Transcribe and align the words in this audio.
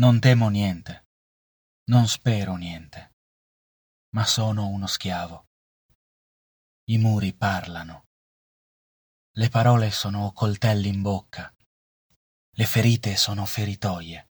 Non 0.00 0.20
temo 0.20 0.48
niente, 0.48 1.08
non 1.86 2.06
spero 2.06 2.54
niente, 2.54 3.16
ma 4.10 4.24
sono 4.24 4.68
uno 4.68 4.86
schiavo. 4.86 5.48
I 6.84 6.98
muri 6.98 7.34
parlano. 7.34 8.06
Le 9.32 9.48
parole 9.48 9.90
sono 9.90 10.30
coltelli 10.30 10.86
in 10.86 11.02
bocca. 11.02 11.52
Le 12.50 12.64
ferite 12.64 13.16
sono 13.16 13.44
feritoie. 13.44 14.28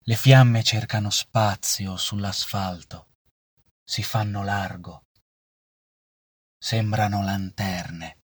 Le 0.00 0.16
fiamme 0.16 0.62
cercano 0.62 1.08
spazio 1.08 1.96
sull'asfalto, 1.96 3.14
si 3.82 4.02
fanno 4.02 4.44
largo. 4.44 5.06
Sembrano 6.58 7.22
lanterne. 7.22 8.18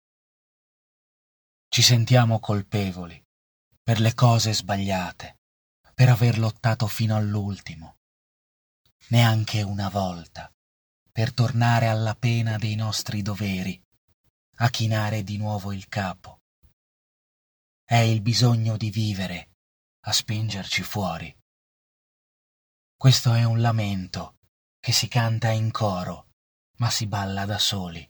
Ci 1.69 1.81
sentiamo 1.81 2.41
colpevoli 2.41 3.25
per 3.81 4.01
le 4.01 4.13
cose 4.13 4.53
sbagliate 4.53 5.39
per 5.93 6.09
aver 6.09 6.39
lottato 6.39 6.87
fino 6.87 7.15
all'ultimo, 7.15 7.97
neanche 9.07 9.61
una 9.61 9.89
volta, 9.89 10.51
per 11.11 11.33
tornare 11.33 11.87
alla 11.87 12.15
pena 12.15 12.57
dei 12.57 12.75
nostri 12.75 13.21
doveri, 13.21 13.81
a 14.57 14.69
chinare 14.69 15.23
di 15.23 15.37
nuovo 15.37 15.71
il 15.71 15.87
capo. 15.87 16.39
È 17.83 17.97
il 17.97 18.21
bisogno 18.21 18.77
di 18.77 18.89
vivere 18.89 19.49
a 20.05 20.13
spingerci 20.13 20.83
fuori. 20.83 21.35
Questo 22.95 23.33
è 23.33 23.43
un 23.43 23.59
lamento 23.59 24.37
che 24.79 24.91
si 24.91 25.07
canta 25.07 25.49
in 25.49 25.71
coro, 25.71 26.27
ma 26.77 26.89
si 26.89 27.07
balla 27.07 27.45
da 27.45 27.59
soli. 27.59 28.07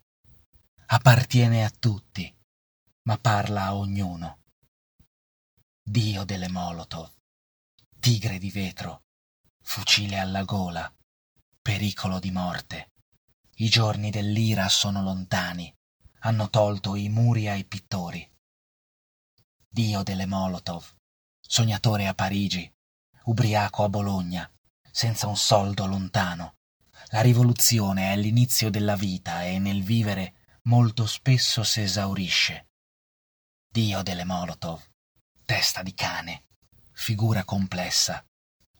Appartiene 0.87 1.65
a 1.65 1.69
tutti, 1.69 2.33
ma 3.03 3.17
parla 3.17 3.63
a 3.63 3.75
ognuno. 3.75 4.39
Dio 5.81 6.23
delle 6.25 6.47
Molotov 6.47 7.20
tigre 8.01 8.39
di 8.39 8.49
vetro, 8.49 9.03
fucile 9.61 10.17
alla 10.17 10.41
gola, 10.41 10.91
pericolo 11.61 12.17
di 12.17 12.31
morte. 12.31 12.93
I 13.57 13.69
giorni 13.69 14.09
dell'ira 14.09 14.67
sono 14.69 15.03
lontani, 15.03 15.71
hanno 16.21 16.49
tolto 16.49 16.95
i 16.95 17.09
muri 17.09 17.47
ai 17.47 17.63
pittori. 17.63 18.27
Dio 19.69 20.01
delle 20.01 20.25
Molotov, 20.25 20.83
sognatore 21.39 22.07
a 22.07 22.15
Parigi, 22.15 22.67
ubriaco 23.25 23.83
a 23.83 23.89
Bologna, 23.89 24.51
senza 24.89 25.27
un 25.27 25.37
soldo 25.37 25.85
lontano. 25.85 26.55
La 27.09 27.21
rivoluzione 27.21 28.13
è 28.13 28.17
l'inizio 28.17 28.71
della 28.71 28.95
vita 28.95 29.43
e 29.43 29.59
nel 29.59 29.83
vivere 29.83 30.57
molto 30.63 31.05
spesso 31.05 31.61
s'esaurisce. 31.61 32.69
Dio 33.71 34.01
delle 34.01 34.23
Molotov, 34.23 34.81
testa 35.45 35.83
di 35.83 35.93
cane, 35.93 36.45
figura 37.01 37.43
complessa, 37.43 38.23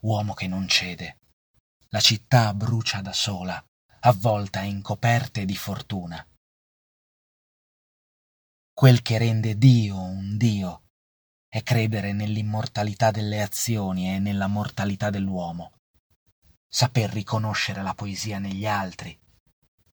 uomo 0.01 0.35
che 0.35 0.47
non 0.47 0.67
cede. 0.67 1.17
La 1.89 1.99
città 1.99 2.53
brucia 2.53 3.01
da 3.01 3.13
sola, 3.13 3.61
avvolta 4.01 4.61
in 4.61 4.83
coperte 4.83 5.43
di 5.43 5.55
fortuna. 5.55 6.23
Quel 8.71 9.01
che 9.01 9.17
rende 9.17 9.57
Dio 9.57 9.99
un 9.99 10.37
Dio 10.37 10.83
è 11.49 11.63
credere 11.63 12.13
nell'immortalità 12.13 13.09
delle 13.09 13.41
azioni 13.41 14.13
e 14.13 14.19
nella 14.19 14.45
mortalità 14.45 15.09
dell'uomo, 15.09 15.79
saper 16.69 17.09
riconoscere 17.09 17.81
la 17.81 17.95
poesia 17.95 18.37
negli 18.37 18.67
altri, 18.67 19.19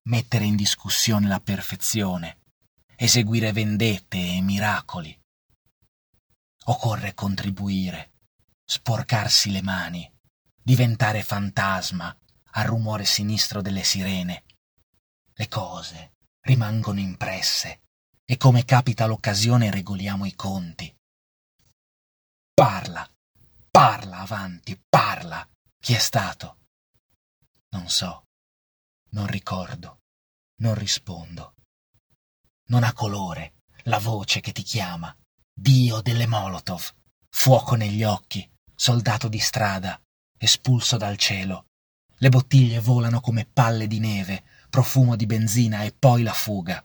mettere 0.03 0.45
in 0.45 0.55
discussione 0.55 1.27
la 1.27 1.39
perfezione, 1.39 2.41
eseguire 2.95 3.51
vendette 3.51 4.19
e 4.19 4.41
miracoli. 4.41 5.19
Occorre 6.65 7.15
contribuire, 7.15 8.11
sporcarsi 8.71 9.49
le 9.49 9.63
mani, 9.63 10.07
diventare 10.61 11.23
fantasma 11.23 12.15
al 12.51 12.65
rumore 12.65 13.03
sinistro 13.03 13.63
delle 13.63 13.83
sirene. 13.83 14.43
Le 15.33 15.47
cose 15.47 16.17
rimangono 16.41 16.99
impresse 16.99 17.81
e 18.23 18.37
come 18.37 18.65
capita 18.65 19.07
l'occasione 19.07 19.71
regoliamo 19.71 20.23
i 20.25 20.35
conti. 20.35 20.95
Parla, 22.53 23.11
parla 23.71 24.19
avanti, 24.19 24.79
parla. 24.87 25.49
Chi 25.79 25.95
è 25.95 25.99
stato? 25.99 26.67
Non 27.69 27.89
so, 27.89 28.27
non 29.13 29.25
ricordo, 29.25 30.01
non 30.61 30.75
rispondo. 30.75 31.55
Non 32.67 32.83
ha 32.83 32.93
colore 32.93 33.63
la 33.85 33.97
voce 33.97 34.41
che 34.41 34.51
ti 34.51 34.61
chiama, 34.61 35.11
Dio 35.51 36.01
delle 36.01 36.27
Molotov, 36.27 36.93
fuoco 37.29 37.73
negli 37.75 38.03
occhi, 38.03 38.47
soldato 38.79 39.27
di 39.27 39.39
strada, 39.39 40.01
espulso 40.37 40.95
dal 40.95 41.17
cielo. 41.17 41.65
Le 42.15 42.29
bottiglie 42.29 42.79
volano 42.79 43.19
come 43.19 43.45
palle 43.45 43.87
di 43.87 43.99
neve, 43.99 44.43
profumo 44.69 45.17
di 45.17 45.25
benzina 45.25 45.83
e 45.83 45.91
poi 45.91 46.23
la 46.23 46.31
fuga. 46.31 46.81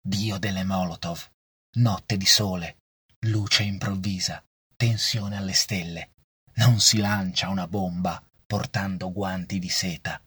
Dio 0.00 0.38
delle 0.38 0.64
Molotov, 0.64 1.30
notte 1.72 2.16
di 2.16 2.24
sole, 2.24 2.78
luce 3.26 3.64
improvvisa, 3.64 4.42
tensione 4.76 5.36
alle 5.36 5.52
stelle. 5.52 6.12
Non 6.54 6.80
si 6.80 6.96
lancia 6.96 7.50
una 7.50 7.68
bomba 7.68 8.22
portando 8.46 9.12
guanti 9.12 9.58
di 9.58 9.68
seta. 9.68 10.18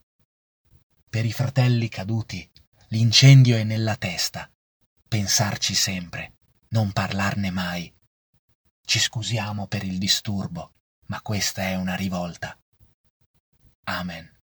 Per 1.09 1.25
i 1.25 1.31
fratelli 1.31 1.89
caduti, 1.89 2.47
l'incendio 2.89 3.57
è 3.57 3.63
nella 3.63 3.95
testa. 3.95 4.47
Pensarci 5.07 5.73
sempre, 5.73 6.33
non 6.69 6.91
parlarne 6.91 7.49
mai, 7.49 7.91
ci 8.91 8.99
scusiamo 8.99 9.67
per 9.67 9.85
il 9.85 9.97
disturbo, 9.97 10.73
ma 11.05 11.21
questa 11.21 11.61
è 11.61 11.75
una 11.75 11.95
rivolta. 11.95 12.59
Amen. 13.85 14.40